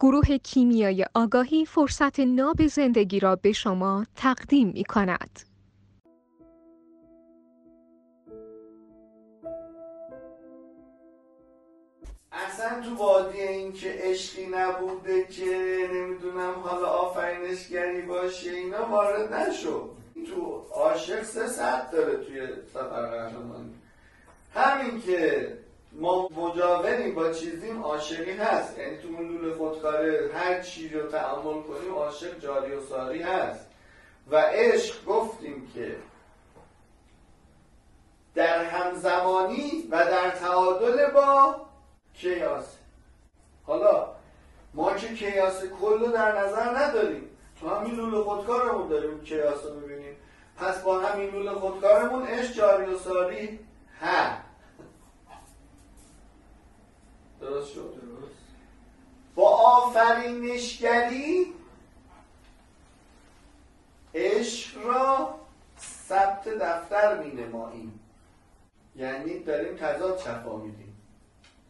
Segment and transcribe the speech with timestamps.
[0.00, 5.40] گروه کیمیای آگاهی فرصت ناب زندگی را به شما تقدیم می کند.
[12.32, 19.88] اصلا تو وادی این که عشقی نبوده که نمی‌دونم حالا آفرینشگری باشه اینا وارد نشو
[20.26, 23.74] تو عاشق سه ساعت داره توی سفر قهرمانی
[24.54, 25.52] همین که
[25.92, 28.78] ما مجاوریم با چیزیم عاشقی هست.
[28.78, 33.66] یعنی تو اون لول خودکاره هر چی رو تعامل کنیم عاشق جاری و ساری هست.
[34.30, 35.96] و عشق گفتیم که
[38.34, 41.56] در همزمانی و در تعادل با
[42.14, 42.76] کیاس.
[43.66, 44.08] حالا
[44.74, 47.30] ما که کیاس کل رو در نظر نداریم.
[47.60, 50.16] تو همین لول خودکارمون داریم کیاس رو می‌بینیم.
[50.56, 53.58] پس با همین لول خودکارمون عشق جاری و ساری
[54.00, 54.42] هست.
[57.40, 58.38] درست شد درست.
[59.34, 61.54] با آفرینشگری
[64.14, 65.34] عشق را
[65.80, 68.00] ثبت دفتر می نماییم
[68.96, 70.96] یعنی داریم تضاد شفا میدیم.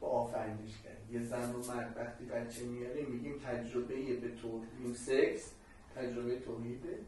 [0.00, 0.96] با آفرینشگری.
[1.10, 4.96] یه زن و مرد وقتی بچه میاریم میگیم تجربه به توحید.
[4.96, 5.50] سکس
[5.96, 6.98] تجربه توحیده.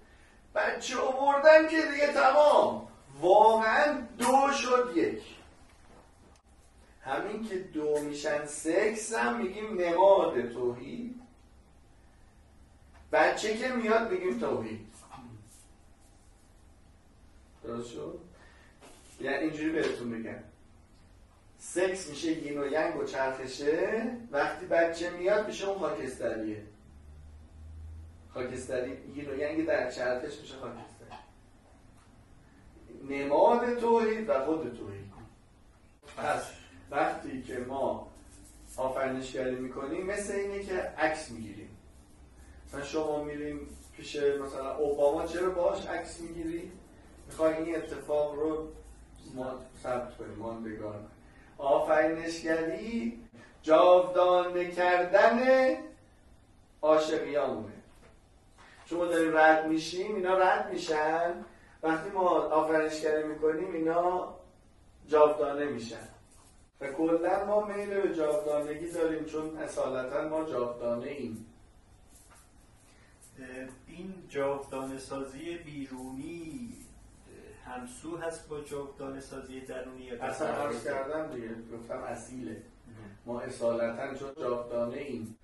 [0.55, 2.89] بچه آوردن که دیگه تمام.
[3.21, 5.38] واقعا دو شد یک.
[7.09, 11.21] همین که دو میشن سکس هم میگیم نماد توحید.
[13.13, 14.89] بچه که میاد میگیم توحید.
[17.65, 18.21] درست شد؟
[19.21, 20.39] یعنی اینجوری بهتون بگم.
[21.59, 24.11] سکس میشه یین و ینگ و چرخشه.
[24.31, 26.63] وقتی بچه میاد میشه اون خاکستریه.
[28.35, 31.19] خاکستری یین و ینگ در چرخش میشه خاکستری.
[33.09, 35.09] نماد توحید و خود توحید.
[36.17, 36.43] پس
[36.91, 38.09] وقتی که ما
[38.77, 41.77] آفرینشگری می‌کنیم مثل اینه که عکس می‌گیریم.
[42.69, 46.73] مثلا شما میریم پیش مثلا اوباما چرا باش عکس می‌گیری؟
[47.27, 48.69] می‌خوای این اتفاق رو
[49.35, 51.01] ما ثبت کنیم ماندگار
[51.59, 53.21] آفرینشگری
[53.63, 55.39] جاودانه کردن
[56.83, 57.73] عاشقیامونه
[58.87, 61.45] شما داریم رد میشیم اینا رد میشن.
[61.83, 64.35] وقتی ما آفرینشگری می‌کنیم اینا
[65.09, 66.09] جاودانه میشن.
[66.81, 71.47] و کلا ما میل به جاودانگی داریم چون اصالتا ما جاودانه ایم.
[73.87, 76.75] این جاودانه سازی بیرونی
[77.67, 82.63] همسو هست با جاودانه سازی درونی اصلا عرض کردم دیگه گفتم اصیله.
[83.27, 85.37] ما اصالتا چون جاودانه ایم.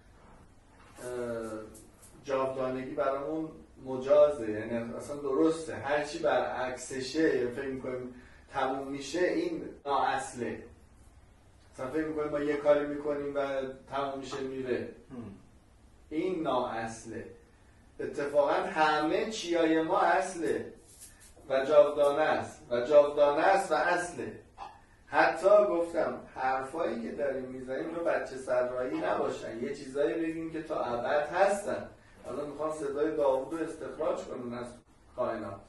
[2.24, 3.48] جاودانگی برامون
[3.84, 5.74] مجازه یعنی اصلا درسته.
[5.74, 8.14] هرچی برعکسشه فکر می‌کنیم
[8.52, 10.62] تموم میشه این نااصله.
[11.74, 13.46] مثلا فکر می‌کنیم ما یه کاری می‌کنیم و
[13.90, 14.88] تموم میشه میره.
[16.10, 17.26] این نااصله.
[18.00, 20.72] اتفاقا همه چیای ما اصله
[21.48, 22.62] و جاودانه است.
[22.70, 24.40] و جاودانه است و اصله.
[25.06, 29.62] حتی گفتم حرفایی که داریم می‌زنیم رو بچه سرایی نباشن.
[29.62, 31.88] یه چیزایی بگیم که تا ابد هستن.
[32.24, 34.66] حالا می‌خوام صدای داوود رو استخراج کنن از
[35.16, 35.60] کائنات.